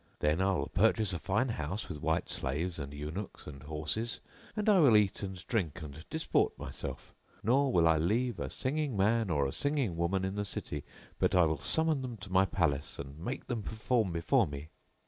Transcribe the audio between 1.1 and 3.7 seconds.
a fine house with white slaves and eunuchs and